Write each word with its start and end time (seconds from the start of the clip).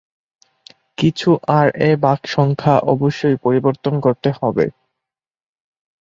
কিছু 0.97 1.29
আর 1.57 1.67
এ 1.81 1.91
বাঁক 2.03 2.21
সংখ্যা 2.27 2.75
অবশ্যই 2.93 3.37
পরিবর্তন 3.45 3.93
করতে 4.05 4.29
হবে। 4.39 4.65